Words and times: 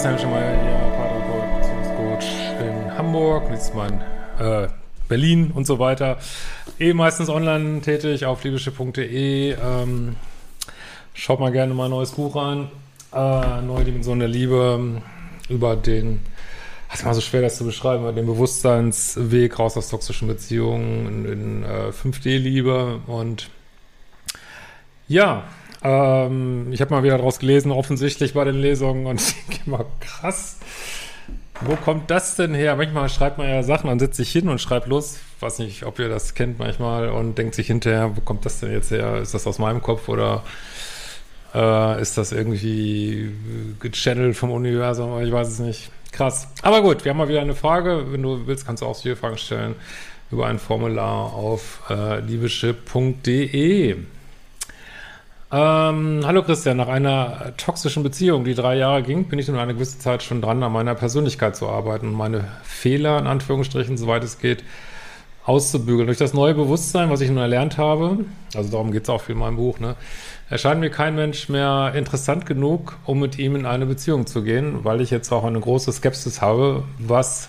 Lieben, 0.00 0.16
Christian 0.16 0.18
Schemeier 0.18 0.62
hier, 0.62 0.78
Paartherapeut, 0.96 2.24
in 2.60 2.96
Hamburg, 2.96 3.46
und 3.46 3.52
jetzt 3.52 3.74
mein 3.74 4.00
äh, 4.38 4.68
Berlin 5.08 5.50
und 5.54 5.66
so 5.66 5.78
weiter. 5.78 6.16
Eh 6.78 6.94
meistens 6.94 7.28
online 7.28 7.82
tätig 7.82 8.24
auf 8.24 8.42
liebeschiff.de. 8.42 9.52
Ähm, 9.52 10.16
schaut 11.12 11.38
mal 11.40 11.52
gerne 11.52 11.74
mein 11.74 11.90
neues 11.90 12.12
Buch 12.12 12.34
rein. 12.34 12.68
Äh, 13.12 13.60
Neue 13.60 13.84
Dimension 13.84 14.20
der 14.20 14.28
Liebe 14.28 15.02
über 15.50 15.76
den, 15.76 16.20
das 16.88 17.00
ist 17.00 17.04
mal 17.04 17.12
so 17.12 17.20
schwer 17.20 17.42
das 17.42 17.58
zu 17.58 17.66
beschreiben, 17.66 18.02
über 18.02 18.12
den 18.14 18.26
Bewusstseinsweg 18.26 19.58
raus 19.58 19.76
aus 19.76 19.90
toxischen 19.90 20.28
Beziehungen 20.28 21.26
in, 21.26 21.32
in 21.32 21.62
äh, 21.64 21.90
5D-Liebe 21.90 23.00
und 23.06 23.50
ja, 25.08 25.44
ähm, 25.82 26.68
ich 26.72 26.80
habe 26.80 26.94
mal 26.94 27.02
wieder 27.02 27.16
daraus 27.16 27.38
gelesen, 27.38 27.72
offensichtlich 27.72 28.34
bei 28.34 28.44
den 28.44 28.56
Lesungen 28.56 29.06
und 29.06 29.20
ich 29.20 29.34
denke 29.34 29.62
immer, 29.66 29.86
krass, 30.00 30.58
wo 31.62 31.76
kommt 31.76 32.10
das 32.10 32.36
denn 32.36 32.54
her? 32.54 32.76
Manchmal 32.76 33.08
schreibt 33.08 33.38
man 33.38 33.48
ja 33.48 33.62
Sachen, 33.62 33.88
dann 33.88 33.98
sitzt 33.98 34.16
sich 34.16 34.30
hin 34.30 34.48
und 34.48 34.60
schreibt 34.60 34.86
los, 34.86 35.18
weiß 35.40 35.58
nicht, 35.58 35.84
ob 35.84 35.98
ihr 35.98 36.08
das 36.08 36.34
kennt 36.34 36.58
manchmal 36.58 37.10
und 37.10 37.36
denkt 37.36 37.54
sich 37.54 37.66
hinterher, 37.66 38.16
wo 38.16 38.20
kommt 38.20 38.46
das 38.46 38.60
denn 38.60 38.72
jetzt 38.72 38.90
her? 38.90 39.18
Ist 39.18 39.34
das 39.34 39.46
aus 39.46 39.58
meinem 39.58 39.82
Kopf 39.82 40.08
oder 40.08 40.42
äh, 41.54 42.00
ist 42.00 42.16
das 42.16 42.32
irgendwie 42.32 43.32
gechannelt 43.78 44.36
vom 44.36 44.50
Universum? 44.50 45.20
Ich 45.22 45.32
weiß 45.32 45.48
es 45.48 45.58
nicht. 45.58 45.90
Krass. 46.12 46.48
Aber 46.62 46.82
gut, 46.82 47.04
wir 47.04 47.10
haben 47.10 47.18
mal 47.18 47.28
wieder 47.28 47.40
eine 47.40 47.54
Frage. 47.54 48.06
Wenn 48.10 48.22
du 48.22 48.46
willst, 48.46 48.66
kannst 48.66 48.82
du 48.82 48.86
auch 48.86 49.00
viele 49.00 49.16
Fragen 49.16 49.38
stellen 49.38 49.76
über 50.30 50.46
ein 50.46 50.58
Formular 50.58 51.34
auf 51.34 51.82
äh, 51.90 52.20
liebeschip.de. 52.20 53.96
Ähm, 55.52 56.20
hallo 56.24 56.44
Christian, 56.44 56.76
nach 56.76 56.86
einer 56.86 57.56
toxischen 57.56 58.04
Beziehung, 58.04 58.44
die 58.44 58.54
drei 58.54 58.76
Jahre 58.76 59.02
ging, 59.02 59.24
bin 59.24 59.40
ich 59.40 59.48
nun 59.48 59.58
eine 59.58 59.74
gewisse 59.74 59.98
Zeit 59.98 60.22
schon 60.22 60.40
dran, 60.40 60.62
an 60.62 60.70
meiner 60.70 60.94
Persönlichkeit 60.94 61.56
zu 61.56 61.68
arbeiten 61.68 62.06
und 62.06 62.14
meine 62.14 62.44
Fehler, 62.62 63.18
in 63.18 63.26
Anführungsstrichen, 63.26 63.98
soweit 63.98 64.22
es 64.22 64.38
geht, 64.38 64.62
auszubügeln. 65.44 66.06
Durch 66.06 66.18
das 66.18 66.34
neue 66.34 66.54
Bewusstsein, 66.54 67.10
was 67.10 67.20
ich 67.20 67.30
nun 67.30 67.38
erlernt 67.38 67.78
habe, 67.78 68.18
also 68.54 68.70
darum 68.70 68.92
geht 68.92 69.02
es 69.02 69.08
auch 69.08 69.22
viel 69.22 69.32
in 69.32 69.40
meinem 69.40 69.56
Buch, 69.56 69.80
ne, 69.80 69.96
erscheint 70.48 70.78
mir 70.78 70.90
kein 70.90 71.16
Mensch 71.16 71.48
mehr 71.48 71.94
interessant 71.96 72.46
genug, 72.46 72.96
um 73.04 73.18
mit 73.18 73.36
ihm 73.36 73.56
in 73.56 73.66
eine 73.66 73.86
Beziehung 73.86 74.28
zu 74.28 74.44
gehen, 74.44 74.84
weil 74.84 75.00
ich 75.00 75.10
jetzt 75.10 75.32
auch 75.32 75.42
eine 75.42 75.58
große 75.58 75.90
Skepsis 75.90 76.40
habe, 76.40 76.84
was 76.98 77.48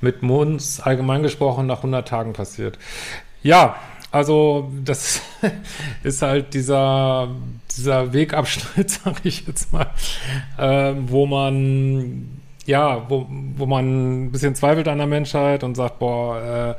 mit 0.00 0.22
uns 0.22 0.78
allgemein 0.78 1.24
gesprochen 1.24 1.66
nach 1.66 1.78
100 1.78 2.06
Tagen 2.06 2.32
passiert. 2.32 2.78
Ja, 3.42 3.74
also 4.12 4.70
das 4.84 5.22
ist 6.02 6.20
halt 6.20 6.52
dieser, 6.52 7.28
dieser 7.74 8.12
Wegabschnitt, 8.12 8.90
sag 9.04 9.24
ich 9.24 9.46
jetzt 9.46 9.72
mal, 9.72 9.90
äh, 10.58 10.94
wo 11.06 11.26
man, 11.26 12.40
ja, 12.66 13.06
wo, 13.08 13.26
wo 13.56 13.64
man 13.64 14.26
ein 14.26 14.32
bisschen 14.32 14.54
zweifelt 14.54 14.86
an 14.86 14.98
der 14.98 15.06
Menschheit 15.06 15.64
und 15.64 15.76
sagt, 15.76 15.98
boah, 15.98 16.76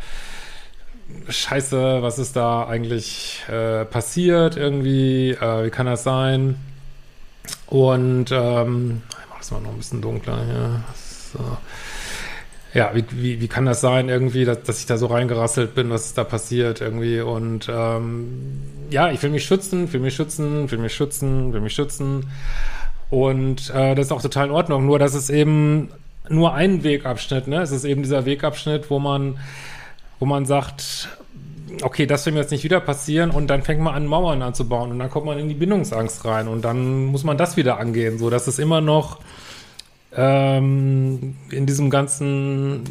äh, 1.28 1.32
scheiße, 1.32 2.04
was 2.04 2.20
ist 2.20 2.36
da 2.36 2.68
eigentlich 2.68 3.42
äh, 3.50 3.84
passiert 3.86 4.56
irgendwie, 4.56 5.32
äh, 5.32 5.66
wie 5.66 5.70
kann 5.72 5.88
das 5.88 6.04
sein? 6.04 6.56
Und 7.66 8.32
ähm, 8.32 9.02
ich 9.10 9.30
mach 9.30 9.40
das 9.40 9.52
mal 9.52 9.60
noch 9.60 9.72
ein 9.72 9.78
bisschen 9.78 10.02
dunkler 10.02 10.46
hier. 10.46 10.84
So 11.34 11.58
ja, 12.73 12.91
wie, 12.94 13.06
wie, 13.11 13.41
wie 13.41 13.47
kann 13.47 13.66
das 13.66 13.81
sein 13.81 14.09
irgendwie, 14.09 14.45
dass, 14.45 14.63
dass 14.63 14.79
ich 14.79 14.88
da 14.88 14.97
so 14.97 15.06
reingerasselt 15.06 15.75
bin, 15.75 15.91
was 15.91 16.07
ist 16.07 16.17
da 16.17 16.23
passiert 16.23 16.81
irgendwie? 16.81 17.22
Und 17.22 17.69
ähm, 17.69 18.61
ja, 18.89 19.11
ich 19.11 19.22
will 19.22 19.29
mich 19.29 19.45
schützen, 19.45 19.91
will 19.94 20.00
mich 20.00 20.16
schützen, 20.16 20.69
will 20.72 20.79
mich 20.79 20.94
schützen, 20.94 21.53
will 21.53 21.61
mich 21.61 21.73
schützen. 21.73 22.31
Und 23.11 23.69
äh, 23.69 23.94
das 23.94 24.07
ist 24.07 24.11
auch 24.11 24.23
total 24.23 24.47
in 24.47 24.51
Ordnung, 24.51 24.88
nur 24.88 24.97
dass 24.97 25.13
es 25.13 25.29
eben 25.29 25.89
nur 26.29 26.56
ein 26.56 26.84
Wegabschnitt, 26.84 27.47
ne, 27.47 27.61
es 27.61 27.72
ist 27.72 27.85
eben 27.85 28.01
dieser 28.01 28.25
Wegabschnitt, 28.25 28.90
wo 28.90 28.97
man, 28.97 29.38
wo 30.19 30.25
man 30.25 30.45
sagt, 30.45 31.09
okay, 31.84 32.07
das 32.07 32.25
will 32.25 32.34
mir 32.34 32.40
jetzt 32.40 32.51
nicht 32.51 32.63
wieder 32.63 32.79
passieren 32.79 33.29
und 33.29 33.47
dann 33.47 33.61
fängt 33.61 33.81
man 33.81 33.94
an, 33.94 34.07
Mauern 34.07 34.41
anzubauen 34.41 34.91
und 34.91 35.00
dann 35.00 35.09
kommt 35.09 35.25
man 35.25 35.38
in 35.38 35.50
die 35.50 35.55
Bindungsangst 35.55 36.25
rein 36.25 36.47
und 36.47 36.63
dann 36.63 37.05
muss 37.05 37.23
man 37.23 37.38
das 37.38 37.57
wieder 37.57 37.78
angehen, 37.78 38.17
so 38.17 38.29
dass 38.29 38.47
es 38.47 38.57
immer 38.57 38.81
noch 38.81 39.19
ähm, 40.16 41.35
in 41.50 41.66
diesem 41.66 41.90
ganzen, 41.90 42.84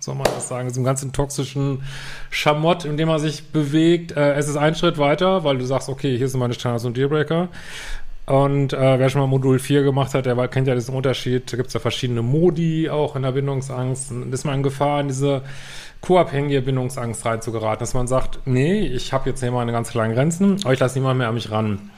soll 0.00 0.14
man 0.14 0.24
das 0.24 0.48
sagen, 0.48 0.68
diesem 0.68 0.84
ganzen 0.84 1.12
toxischen 1.12 1.82
Schamott, 2.30 2.84
in 2.84 2.96
dem 2.96 3.08
man 3.08 3.20
sich 3.20 3.48
bewegt. 3.48 4.12
Äh, 4.12 4.34
es 4.34 4.48
ist 4.48 4.56
ein 4.56 4.74
Schritt 4.74 4.98
weiter, 4.98 5.44
weil 5.44 5.58
du 5.58 5.64
sagst, 5.64 5.88
okay, 5.88 6.16
hier 6.16 6.28
sind 6.28 6.40
meine 6.40 6.54
Standards 6.54 6.84
und 6.84 6.96
Dealbreaker. 6.96 7.48
Und 8.26 8.72
äh, 8.72 8.98
wer 8.98 9.08
schon 9.08 9.20
mal 9.20 9.26
Modul 9.26 9.58
4 9.58 9.82
gemacht 9.82 10.14
hat, 10.14 10.26
der 10.26 10.48
kennt 10.48 10.68
ja 10.68 10.74
diesen 10.74 10.94
Unterschied. 10.94 11.52
Da 11.52 11.56
gibt 11.56 11.68
es 11.68 11.74
ja 11.74 11.80
verschiedene 11.80 12.22
Modi 12.22 12.88
auch 12.88 13.16
in 13.16 13.22
der 13.22 13.32
Bindungsangst. 13.32 14.12
Ist 14.30 14.44
man 14.44 14.56
in 14.56 14.62
Gefahr, 14.62 15.00
in 15.00 15.08
diese 15.08 15.42
co-abhängige 16.02 16.62
Bindungsangst 16.62 17.24
reinzugeraten, 17.24 17.80
dass 17.80 17.94
man 17.94 18.06
sagt, 18.06 18.40
nee, 18.44 18.80
ich 18.80 19.12
habe 19.12 19.30
jetzt 19.30 19.40
hier 19.40 19.50
meine 19.50 19.72
ganz 19.72 19.90
kleinen 19.90 20.14
Grenzen, 20.14 20.58
aber 20.62 20.72
ich 20.72 20.80
lasse 20.80 20.98
niemand 20.98 21.18
mehr 21.18 21.28
an 21.28 21.34
mich 21.34 21.50
ran. 21.50 21.90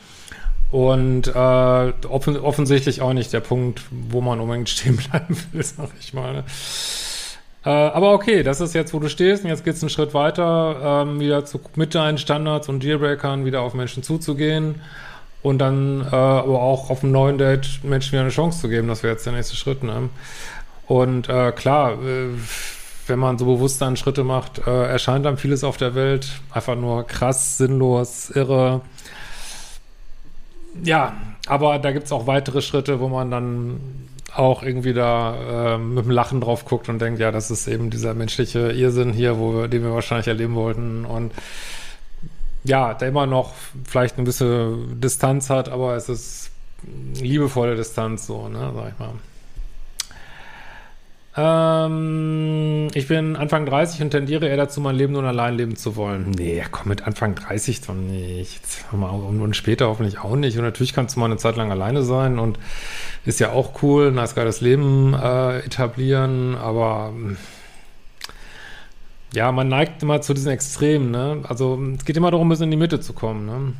Und 0.74 1.28
äh, 1.28 1.92
offen, 2.08 2.36
offensichtlich 2.36 3.00
auch 3.00 3.12
nicht 3.12 3.32
der 3.32 3.38
Punkt, 3.38 3.82
wo 3.92 4.20
man 4.20 4.40
unbedingt 4.40 4.68
stehen 4.70 4.96
bleiben 4.96 5.36
will, 5.52 5.62
sag 5.62 5.90
ich 6.00 6.12
mal. 6.12 6.32
Ne? 6.32 6.44
Äh, 7.64 7.68
aber 7.68 8.12
okay, 8.12 8.42
das 8.42 8.60
ist 8.60 8.74
jetzt, 8.74 8.92
wo 8.92 8.98
du 8.98 9.08
stehst 9.08 9.44
und 9.44 9.50
jetzt 9.50 9.64
geht's 9.64 9.84
einen 9.84 9.90
Schritt 9.90 10.14
weiter, 10.14 11.04
ähm, 11.06 11.20
wieder 11.20 11.44
zu, 11.44 11.60
mit 11.76 11.94
deinen 11.94 12.18
Standards 12.18 12.68
und 12.68 12.82
Dealbreakern 12.82 13.44
wieder 13.44 13.60
auf 13.60 13.74
Menschen 13.74 14.02
zuzugehen 14.02 14.80
und 15.44 15.58
dann 15.58 16.00
äh, 16.00 16.06
aber 16.12 16.60
auch 16.60 16.90
auf 16.90 17.04
einem 17.04 17.12
neuen 17.12 17.38
Date 17.38 17.84
Menschen 17.84 18.10
wieder 18.10 18.22
eine 18.22 18.30
Chance 18.30 18.62
zu 18.62 18.68
geben. 18.68 18.88
Das 18.88 19.04
wäre 19.04 19.12
jetzt 19.12 19.24
der 19.26 19.32
nächste 19.32 19.54
Schritt. 19.54 19.84
Ne? 19.84 20.08
Und 20.88 21.28
äh, 21.28 21.52
klar, 21.52 21.92
äh, 22.02 22.30
wenn 23.06 23.20
man 23.20 23.38
so 23.38 23.44
bewusst 23.44 23.80
dann 23.80 23.96
Schritte 23.96 24.24
macht, 24.24 24.66
äh, 24.66 24.86
erscheint 24.88 25.24
dann 25.24 25.36
vieles 25.36 25.62
auf 25.62 25.76
der 25.76 25.94
Welt 25.94 26.32
einfach 26.50 26.74
nur 26.74 27.06
krass, 27.06 27.58
sinnlos, 27.58 28.30
irre 28.30 28.80
ja, 30.84 31.14
aber 31.46 31.78
da 31.78 31.92
gibt 31.92 32.06
es 32.06 32.12
auch 32.12 32.26
weitere 32.26 32.62
Schritte, 32.62 33.00
wo 33.00 33.08
man 33.08 33.30
dann 33.30 33.80
auch 34.34 34.62
irgendwie 34.62 34.92
da 34.92 35.74
äh, 35.74 35.78
mit 35.78 36.04
dem 36.04 36.10
Lachen 36.10 36.40
drauf 36.40 36.64
guckt 36.64 36.88
und 36.88 37.00
denkt, 37.00 37.20
ja, 37.20 37.30
das 37.30 37.50
ist 37.50 37.68
eben 37.68 37.90
dieser 37.90 38.14
menschliche 38.14 38.72
Irrsinn 38.72 39.12
hier, 39.12 39.38
wo 39.38 39.54
wir, 39.54 39.68
den 39.68 39.82
wir 39.82 39.92
wahrscheinlich 39.92 40.26
erleben 40.26 40.54
wollten 40.54 41.04
und 41.04 41.32
ja, 42.64 42.94
der 42.94 43.08
immer 43.08 43.26
noch 43.26 43.52
vielleicht 43.84 44.18
ein 44.18 44.24
bisschen 44.24 45.00
Distanz 45.00 45.50
hat, 45.50 45.68
aber 45.68 45.94
es 45.96 46.08
ist 46.08 46.50
liebevolle 47.14 47.76
Distanz, 47.76 48.26
so, 48.26 48.48
ne, 48.48 48.72
sag 48.74 48.92
ich 48.92 48.98
mal. 48.98 49.12
Ähm, 51.36 52.88
ich 52.94 53.08
bin 53.08 53.34
Anfang 53.34 53.66
30 53.66 54.02
und 54.02 54.10
tendiere 54.10 54.46
eher 54.46 54.56
dazu, 54.56 54.80
mein 54.80 54.94
Leben 54.94 55.14
nur 55.14 55.24
allein 55.24 55.56
leben 55.56 55.74
zu 55.74 55.96
wollen. 55.96 56.30
Nee, 56.30 56.62
komm, 56.70 56.88
mit 56.88 57.06
Anfang 57.06 57.34
30 57.34 57.80
doch 57.80 57.94
nicht. 57.94 58.60
Und 58.92 59.56
später 59.56 59.88
hoffentlich 59.88 60.20
auch 60.20 60.36
nicht. 60.36 60.56
Und 60.56 60.64
natürlich 60.64 60.92
kannst 60.92 61.16
du 61.16 61.20
mal 61.20 61.26
eine 61.26 61.36
Zeit 61.36 61.56
lang 61.56 61.72
alleine 61.72 62.02
sein 62.02 62.38
und 62.38 62.58
ist 63.24 63.40
ja 63.40 63.50
auch 63.50 63.82
cool, 63.82 64.08
ein 64.08 64.14
nice 64.14 64.34
geiles 64.34 64.60
Leben 64.60 65.14
äh, 65.14 65.58
etablieren, 65.60 66.54
aber 66.54 67.12
ja, 69.32 69.50
man 69.50 69.68
neigt 69.68 70.02
immer 70.02 70.20
zu 70.20 70.32
diesen 70.32 70.52
Extremen, 70.52 71.10
ne? 71.10 71.40
Also 71.48 71.80
es 71.96 72.04
geht 72.04 72.16
immer 72.16 72.30
darum, 72.30 72.46
ein 72.46 72.50
bisschen 72.50 72.66
in 72.66 72.70
die 72.70 72.76
Mitte 72.76 73.00
zu 73.00 73.12
kommen, 73.12 73.46
ne? 73.46 73.72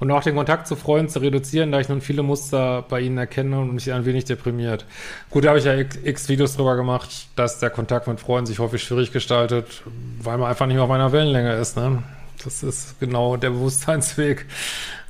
Und 0.00 0.10
auch 0.10 0.22
den 0.22 0.36
Kontakt 0.36 0.66
zu 0.66 0.76
Freunden 0.76 1.08
zu 1.08 1.18
reduzieren, 1.20 1.72
da 1.72 1.80
ich 1.80 1.88
nun 1.88 2.00
viele 2.00 2.22
Muster 2.22 2.82
bei 2.82 3.00
ihnen 3.00 3.18
erkenne 3.18 3.58
und 3.58 3.74
mich 3.74 3.92
ein 3.92 4.04
wenig 4.04 4.24
deprimiert. 4.24 4.86
Gut, 5.30 5.44
da 5.44 5.48
habe 5.48 5.58
ich 5.58 5.64
ja 5.64 5.74
x, 5.74 5.98
x, 6.02 6.28
Videos 6.28 6.56
drüber 6.56 6.76
gemacht, 6.76 7.28
dass 7.36 7.58
der 7.58 7.70
Kontakt 7.70 8.06
mit 8.06 8.20
Freunden 8.20 8.46
sich 8.46 8.58
häufig 8.58 8.82
schwierig 8.82 9.12
gestaltet, 9.12 9.82
weil 10.22 10.38
man 10.38 10.48
einfach 10.48 10.66
nicht 10.66 10.76
mehr 10.76 10.84
auf 10.84 10.90
einer 10.90 11.12
Wellenlänge 11.12 11.54
ist. 11.54 11.76
Ne? 11.76 12.02
Das 12.44 12.62
ist 12.62 13.00
genau 13.00 13.36
der 13.36 13.50
Bewusstseinsweg. 13.50 14.46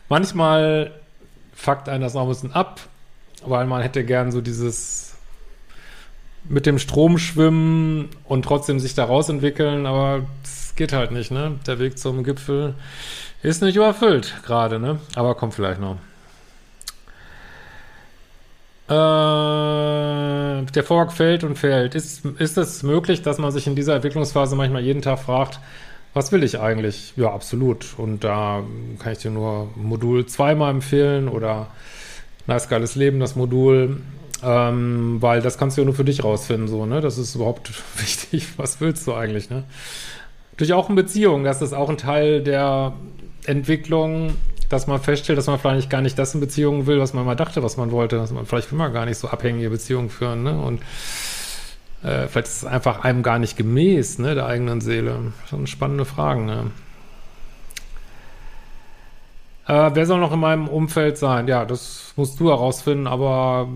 Manchmal 0.09 0.93
fuckt 1.55 1.89
einen 1.89 2.03
das 2.03 2.15
noch 2.15 2.23
ein 2.23 2.29
bisschen 2.29 2.53
ab, 2.53 2.81
weil 3.45 3.67
man 3.67 3.83
hätte 3.83 4.05
gern 4.05 4.33
so 4.33 4.41
dieses 4.41 5.17
mit 6.49 6.65
dem 6.65 6.79
Strom 6.79 7.19
schwimmen 7.19 8.09
und 8.25 8.45
trotzdem 8.45 8.81
sich 8.81 8.95
da 8.95 9.05
rausentwickeln, 9.05 9.85
aber 9.85 10.23
es 10.43 10.75
geht 10.77 10.95
halt 10.95 11.11
nicht, 11.11 11.31
ne? 11.31 11.59
Der 11.67 11.79
Weg 11.79 11.99
zum 11.99 12.25
Gipfel 12.25 12.75
ist 13.43 13.63
nicht 13.63 13.77
überfüllt 13.77 14.35
gerade, 14.45 14.79
ne? 14.79 14.99
Aber 15.15 15.35
kommt 15.35 15.55
vielleicht 15.55 15.81
noch. 15.81 15.97
Äh, 18.89 20.65
der 20.65 20.85
Vorwag 20.85 21.13
fällt 21.13 21.45
und 21.45 21.57
fällt. 21.57 21.95
Ist, 21.95 22.25
ist 22.25 22.57
es 22.57 22.83
möglich, 22.83 23.23
dass 23.23 23.39
man 23.39 23.53
sich 23.53 23.67
in 23.67 23.77
dieser 23.77 23.95
Entwicklungsphase 23.97 24.57
manchmal 24.57 24.83
jeden 24.83 25.03
Tag 25.03 25.19
fragt, 25.19 25.61
was 26.15 26.33
will 26.33 26.43
ich 26.43 26.59
eigentlich? 26.59 27.13
Ja, 27.17 27.33
absolut. 27.33 27.95
Und 27.99 28.25
da 28.25 28.63
kann 28.99 29.13
ich 29.13 29.19
dir 29.19 29.31
nur 29.31 29.71
Modul 29.77 30.27
2 30.27 30.55
mal 30.55 30.71
empfehlen 30.71 31.29
oder 31.29 31.69
Nice 32.47 32.69
Geiles 32.69 32.95
Leben, 32.95 33.21
das 33.21 33.37
Modul, 33.37 34.01
ähm, 34.43 35.19
weil 35.21 35.43
das 35.43 35.59
kannst 35.59 35.77
du 35.77 35.83
ja 35.83 35.85
nur 35.85 35.95
für 35.95 36.05
dich 36.05 36.25
rausfinden, 36.25 36.67
so, 36.67 36.87
ne? 36.87 37.03
Das 37.03 37.19
ist 37.19 37.35
überhaupt 37.35 37.71
wichtig. 38.01 38.49
Was 38.57 38.81
willst 38.81 39.07
du 39.07 39.15
eigentlich, 39.15 39.51
ne? 39.51 39.65
Durch 40.57 40.73
auch 40.73 40.89
in 40.89 40.97
Beziehungen, 40.97 41.45
das 41.45 41.63
ist 41.63 41.75
auch 41.75 41.91
ein 41.91 41.99
Teil 41.99 42.43
der 42.43 42.95
Entwicklung, 43.49 44.35
dass 44.69 44.87
man 44.87 45.01
feststellt, 45.01 45.39
dass 45.39 45.47
man 45.47 45.59
vielleicht 45.59 45.91
gar 45.91 46.03
nicht 46.03 46.19
das 46.19 46.35
in 46.35 46.41
Beziehungen 46.41 46.87
will, 46.87 47.01
was 47.01 47.15
man 47.15 47.25
mal 47.25 47.35
dachte, 47.35 47.63
was 47.63 47.77
man 47.77 47.91
wollte. 47.91 48.17
Dass 48.17 48.31
man 48.31 48.47
vielleicht 48.47 48.71
will 48.71 48.79
man 48.79 48.93
gar 48.93 49.07
nicht 49.07 49.19
so 49.19 49.29
abhängige 49.29 49.71
Beziehungen 49.71 50.11
führen, 50.11 50.43
ne? 50.43 50.61
Und 50.61 50.83
äh, 52.03 52.29
vielleicht 52.29 52.49
ist 52.49 52.57
es 52.59 52.65
einfach 52.65 53.05
einem 53.05 53.23
gar 53.23 53.39
nicht 53.39 53.57
gemäß, 53.57 54.19
ne, 54.19 54.35
der 54.35 54.47
eigenen 54.47 54.81
Seele. 54.81 55.33
Schon 55.49 55.67
spannende 55.67 56.05
Fragen, 56.05 56.47
ne? 56.47 56.71
Äh, 59.67 59.91
wer 59.95 60.07
soll 60.07 60.21
noch 60.21 60.33
in 60.33 60.41
meinem 60.41 60.69
Umfeld 60.69 61.19
sein? 61.19 61.49
Ja, 61.49 61.65
das 61.65 62.13
musst 62.17 62.39
du 62.41 62.51
herausfinden, 62.51 63.07
aber 63.07 63.69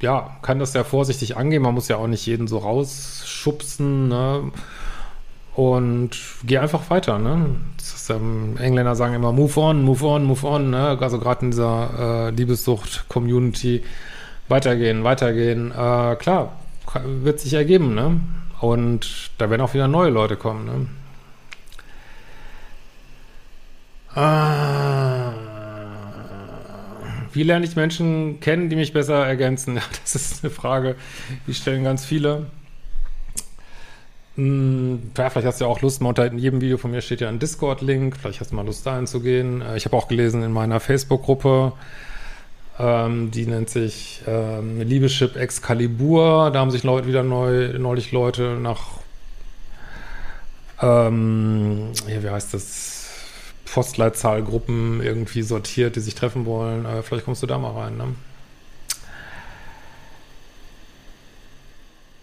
ja, 0.00 0.36
kann 0.42 0.58
das 0.58 0.74
ja 0.74 0.84
vorsichtig 0.84 1.36
angehen. 1.36 1.62
Man 1.62 1.74
muss 1.74 1.88
ja 1.88 1.96
auch 1.96 2.06
nicht 2.06 2.26
jeden 2.26 2.46
so 2.48 2.58
rausschubsen, 2.58 4.08
ne? 4.08 4.52
Und 5.54 6.10
geh 6.44 6.58
einfach 6.58 6.88
weiter, 6.90 7.18
ne? 7.18 7.56
Das 7.76 7.94
ähm, 8.10 8.56
Engländer 8.58 8.94
sagen 8.94 9.14
immer 9.14 9.32
move 9.32 9.58
on, 9.60 9.82
move 9.82 10.04
on, 10.04 10.24
move 10.24 10.46
on, 10.46 10.70
ne? 10.70 10.98
Also 11.00 11.18
gerade 11.18 11.44
in 11.44 11.50
dieser 11.50 12.28
äh, 12.28 12.30
Liebessucht-Community 12.30 13.82
weitergehen, 14.48 15.04
weitergehen. 15.04 15.70
Äh, 15.70 16.16
klar, 16.16 16.52
wird 17.04 17.40
sich 17.40 17.54
ergeben, 17.54 17.94
ne? 17.94 18.20
Und 18.60 19.30
da 19.38 19.50
werden 19.50 19.62
auch 19.62 19.74
wieder 19.74 19.88
neue 19.88 20.10
Leute 20.10 20.36
kommen, 20.36 20.64
ne? 20.66 20.86
Ah, 24.14 25.32
wie 27.32 27.42
lerne 27.44 27.64
ich 27.64 27.76
Menschen 27.76 28.40
kennen, 28.40 28.68
die 28.68 28.76
mich 28.76 28.92
besser 28.92 29.24
ergänzen? 29.26 29.76
Ja, 29.76 29.82
das 30.02 30.14
ist 30.14 30.44
eine 30.44 30.50
Frage, 30.50 30.96
die 31.46 31.54
stellen 31.54 31.84
ganz 31.84 32.04
viele. 32.04 32.46
Hm, 34.38 35.10
ja, 35.16 35.30
vielleicht 35.30 35.48
hast 35.48 35.60
du 35.60 35.64
ja 35.64 35.70
auch 35.70 35.80
Lust, 35.80 36.00
mal 36.00 36.10
unter 36.10 36.32
jedem 36.32 36.60
Video 36.60 36.78
von 36.78 36.92
mir 36.92 37.00
steht 37.00 37.20
ja 37.20 37.28
ein 37.28 37.40
Discord-Link, 37.40 38.16
vielleicht 38.16 38.38
hast 38.38 38.52
du 38.52 38.54
mal 38.54 38.64
Lust, 38.64 38.86
da 38.86 38.94
hinzugehen. 38.94 39.62
Äh, 39.62 39.76
ich 39.76 39.84
habe 39.84 39.96
auch 39.96 40.06
gelesen 40.06 40.44
in 40.44 40.52
meiner 40.52 40.78
Facebook-Gruppe, 40.78 41.72
ähm, 42.78 43.32
die 43.32 43.46
nennt 43.46 43.68
sich 43.68 44.22
ähm, 44.28 44.80
Liebeschip 44.80 45.34
Excalibur, 45.34 46.52
da 46.52 46.60
haben 46.60 46.70
sich 46.70 46.84
Leute 46.84 47.08
wieder 47.08 47.24
neu, 47.24 47.76
neulich 47.80 48.12
Leute 48.12 48.56
nach, 48.62 49.00
ähm, 50.80 51.88
ja, 52.06 52.22
wie 52.22 52.30
heißt 52.30 52.54
das, 52.54 52.94
Postleitzahlgruppen 53.64 55.02
irgendwie 55.02 55.42
sortiert, 55.42 55.96
die 55.96 56.00
sich 56.00 56.14
treffen 56.14 56.46
wollen. 56.46 56.84
Äh, 56.84 57.02
vielleicht 57.02 57.24
kommst 57.24 57.42
du 57.42 57.48
da 57.48 57.58
mal 57.58 57.72
rein, 57.72 57.96
ne? 57.96 58.14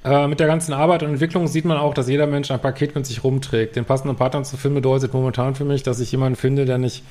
Äh, 0.06 0.28
mit 0.28 0.40
der 0.40 0.46
ganzen 0.46 0.72
Arbeit 0.72 1.02
und 1.02 1.10
Entwicklung 1.10 1.48
sieht 1.48 1.66
man 1.66 1.78
auch, 1.78 1.96
dass 1.96 2.08
jeder 2.08 2.28
Mensch 2.28 2.52
ein 2.52 2.62
Paket 2.62 2.94
mit 2.94 3.08
sich 3.08 3.24
rumträgt. 3.24 3.76
Den 3.76 3.86
passenden 3.86 4.16
Partner 4.16 4.44
zu 4.44 4.56
finden 4.56 4.76
bedeutet 4.76 5.14
momentan 5.14 5.56
für 5.56 5.66
mich, 5.66 5.82
dass 5.82 6.00
ich 6.00 6.12
jemanden 6.12 6.36
finde, 6.36 6.66
der 6.66 6.78
nicht 6.78 7.04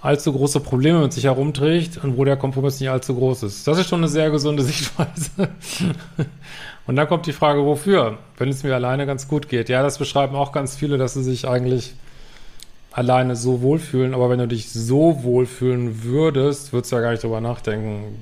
allzu 0.00 0.32
große 0.32 0.60
Probleme 0.60 1.00
mit 1.00 1.12
sich 1.12 1.24
herumträgt 1.24 1.96
und 2.04 2.16
wo 2.16 2.24
der 2.24 2.36
Kompromiss 2.36 2.78
nicht 2.78 2.90
allzu 2.90 3.16
groß 3.16 3.42
ist. 3.42 3.66
Das 3.66 3.76
ist 3.76 3.88
schon 3.88 3.98
eine 3.98 4.08
sehr 4.08 4.30
gesunde 4.30 4.62
Sichtweise. 4.64 5.48
und 6.86 6.94
dann 6.94 7.08
kommt 7.08 7.26
die 7.26 7.32
Frage, 7.32 7.64
wofür? 7.64 8.18
Wenn 8.36 8.50
es 8.50 8.62
mir 8.62 8.72
alleine 8.72 9.04
ganz 9.04 9.26
gut 9.26 9.48
geht. 9.48 9.68
Ja, 9.68 9.82
das 9.82 9.98
beschreiben 9.98 10.36
auch 10.36 10.52
ganz 10.52 10.76
viele, 10.76 10.96
dass 10.96 11.14
sie 11.14 11.24
sich 11.24 11.48
eigentlich 11.48 11.94
alleine 12.92 13.34
so 13.34 13.62
wohlfühlen, 13.62 14.14
aber 14.14 14.30
wenn 14.30 14.38
du 14.38 14.46
dich 14.46 14.70
so 14.70 15.24
wohlfühlen 15.24 16.04
würdest, 16.04 16.72
würdest 16.72 16.92
du 16.92 16.96
ja 16.96 17.02
gar 17.02 17.10
nicht 17.10 17.24
drüber 17.24 17.40
nachdenken. 17.40 18.16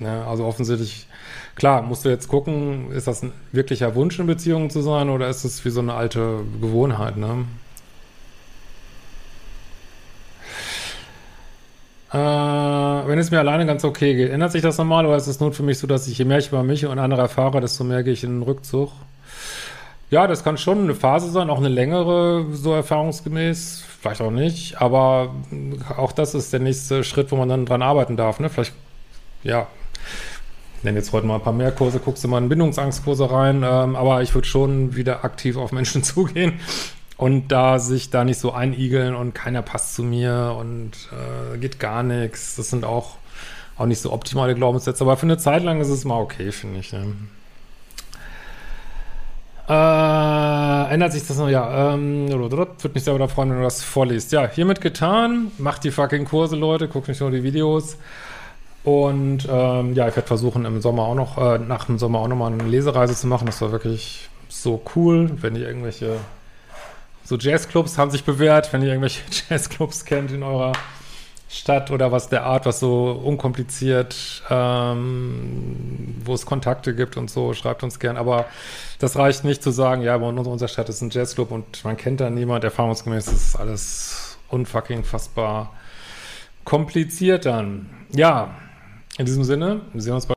Ne? 0.00 0.24
Also 0.26 0.44
offensichtlich 0.44 1.06
Klar, 1.58 1.82
musst 1.82 2.04
du 2.04 2.08
jetzt 2.08 2.28
gucken, 2.28 2.92
ist 2.92 3.08
das 3.08 3.24
ein 3.24 3.32
wirklicher 3.50 3.96
Wunsch 3.96 4.16
in 4.20 4.28
Beziehungen 4.28 4.70
zu 4.70 4.80
sein 4.80 5.10
oder 5.10 5.28
ist 5.28 5.42
es 5.42 5.64
wie 5.64 5.70
so 5.70 5.80
eine 5.80 5.92
alte 5.92 6.44
Gewohnheit, 6.60 7.16
ne? 7.16 7.46
Äh, 12.12 12.16
wenn 12.16 13.18
es 13.18 13.32
mir 13.32 13.40
alleine 13.40 13.66
ganz 13.66 13.82
okay 13.84 14.14
geht, 14.14 14.30
ändert 14.30 14.52
sich 14.52 14.62
das 14.62 14.78
normal 14.78 15.04
oder 15.06 15.16
ist 15.16 15.26
es 15.26 15.40
nun 15.40 15.52
für 15.52 15.64
mich 15.64 15.78
so, 15.78 15.88
dass 15.88 16.06
ich 16.06 16.16
je 16.16 16.24
mehr 16.24 16.38
ich 16.38 16.48
über 16.48 16.62
mich 16.62 16.86
und 16.86 17.00
andere 17.00 17.22
erfahre, 17.22 17.60
desto 17.60 17.82
mehr 17.82 18.04
gehe 18.04 18.12
ich 18.12 18.22
in 18.22 18.36
den 18.36 18.42
Rückzug? 18.42 18.92
Ja, 20.10 20.28
das 20.28 20.44
kann 20.44 20.58
schon 20.58 20.84
eine 20.84 20.94
Phase 20.94 21.28
sein, 21.28 21.50
auch 21.50 21.58
eine 21.58 21.68
längere, 21.68 22.46
so 22.52 22.72
erfahrungsgemäß, 22.72 23.82
vielleicht 24.00 24.20
auch 24.20 24.30
nicht, 24.30 24.80
aber 24.80 25.34
auch 25.96 26.12
das 26.12 26.36
ist 26.36 26.52
der 26.52 26.60
nächste 26.60 27.02
Schritt, 27.02 27.32
wo 27.32 27.36
man 27.36 27.48
dann 27.48 27.66
dran 27.66 27.82
arbeiten 27.82 28.16
darf, 28.16 28.38
ne? 28.38 28.48
Vielleicht, 28.48 28.74
ja, 29.42 29.66
nenne 30.84 30.98
jetzt 30.98 31.12
heute 31.12 31.26
mal 31.26 31.36
ein 31.36 31.42
paar 31.42 31.52
mehr 31.52 31.72
Kurse, 31.72 31.98
guckst 31.98 32.24
du 32.24 32.28
mal 32.28 32.38
in 32.38 32.48
Bindungsangstkurse 32.48 33.30
rein, 33.30 33.64
ähm, 33.64 33.96
aber 33.96 34.22
ich 34.22 34.34
würde 34.34 34.46
schon 34.46 34.96
wieder 34.96 35.24
aktiv 35.24 35.56
auf 35.56 35.72
Menschen 35.72 36.02
zugehen 36.04 36.60
und 37.16 37.48
da 37.48 37.78
sich 37.78 38.10
da 38.10 38.24
nicht 38.24 38.38
so 38.38 38.52
einigeln 38.52 39.14
und 39.14 39.34
keiner 39.34 39.62
passt 39.62 39.94
zu 39.94 40.02
mir 40.02 40.56
und 40.58 40.92
äh, 41.12 41.58
geht 41.58 41.80
gar 41.80 42.02
nichts. 42.02 42.56
Das 42.56 42.70
sind 42.70 42.84
auch, 42.84 43.16
auch 43.76 43.86
nicht 43.86 44.00
so 44.00 44.12
optimale 44.12 44.54
Glaubenssätze, 44.54 45.02
aber 45.04 45.16
für 45.16 45.26
eine 45.26 45.36
Zeit 45.36 45.64
lang 45.64 45.80
ist 45.80 45.88
es 45.88 46.04
mal 46.04 46.20
okay, 46.20 46.52
finde 46.52 46.80
ich. 46.80 46.92
Ne? 46.92 47.14
Äh, 49.68 50.94
ändert 50.94 51.12
sich 51.12 51.26
das 51.26 51.36
noch? 51.36 51.50
Ja, 51.50 51.92
ähm, 51.92 52.28
würde 52.28 52.94
mich 52.94 53.04
sehr 53.04 53.14
wieder 53.14 53.28
freuen, 53.28 53.50
wenn 53.50 53.58
du 53.58 53.64
das 53.64 53.82
vorliest. 53.82 54.32
Ja, 54.32 54.48
hiermit 54.48 54.80
getan. 54.80 55.50
Macht 55.58 55.84
die 55.84 55.90
fucking 55.90 56.24
Kurse, 56.24 56.56
Leute. 56.56 56.88
Guckt 56.88 57.08
nicht 57.08 57.20
nur 57.20 57.30
die 57.30 57.42
Videos. 57.42 57.98
Und 58.88 59.46
ähm, 59.50 59.92
ja, 59.92 60.08
ich 60.08 60.16
werde 60.16 60.26
versuchen, 60.26 60.64
im 60.64 60.80
Sommer 60.80 61.02
auch 61.02 61.14
noch, 61.14 61.36
äh, 61.36 61.58
nach 61.58 61.84
dem 61.84 61.98
Sommer 61.98 62.20
auch 62.20 62.28
nochmal 62.28 62.54
eine 62.54 62.62
Lesereise 62.62 63.14
zu 63.14 63.26
machen. 63.26 63.44
Das 63.44 63.60
war 63.60 63.70
wirklich 63.70 64.30
so 64.48 64.80
cool, 64.96 65.30
wenn 65.42 65.56
ihr 65.56 65.66
irgendwelche 65.66 66.16
so 67.22 67.36
Jazzclubs 67.36 67.98
haben 67.98 68.10
sich 68.10 68.24
bewährt, 68.24 68.72
wenn 68.72 68.80
ihr 68.80 68.88
irgendwelche 68.88 69.20
Jazzclubs 69.50 70.06
kennt 70.06 70.32
in 70.32 70.42
eurer 70.42 70.72
Stadt 71.50 71.90
oder 71.90 72.12
was 72.12 72.30
der 72.30 72.44
Art, 72.44 72.64
was 72.64 72.80
so 72.80 73.10
unkompliziert, 73.10 74.42
ähm, 74.48 76.16
wo 76.24 76.32
es 76.32 76.46
Kontakte 76.46 76.94
gibt 76.94 77.18
und 77.18 77.30
so, 77.30 77.52
schreibt 77.52 77.82
uns 77.82 77.98
gern. 77.98 78.16
Aber 78.16 78.46
das 79.00 79.16
reicht 79.16 79.44
nicht 79.44 79.62
zu 79.62 79.70
sagen, 79.70 80.00
ja, 80.00 80.16
bei 80.16 80.26
uns 80.26 80.48
unserer 80.48 80.68
Stadt 80.68 80.88
ist 80.88 81.02
ein 81.02 81.10
Jazzclub 81.10 81.50
und 81.50 81.84
man 81.84 81.98
kennt 81.98 82.20
da 82.20 82.30
niemand. 82.30 82.64
Erfahrungsgemäß 82.64 83.28
ist 83.28 83.54
alles 83.54 84.38
unfucking 84.48 85.04
fassbar 85.04 85.74
kompliziert 86.64 87.44
dann. 87.44 87.90
Ja, 88.14 88.54
in 89.18 89.26
diesem 89.26 89.44
Sinne, 89.44 89.82
wir 89.92 90.00
sehen 90.00 90.14
uns 90.14 90.26
bei 90.26 90.34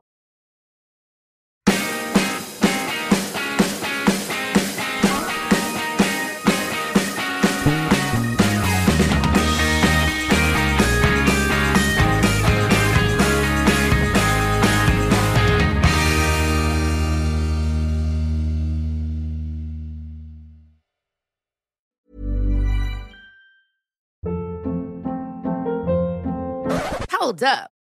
Hold 27.20 27.42
up. 27.44 27.71